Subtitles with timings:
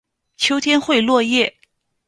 [0.35, 1.57] 秋天会落叶。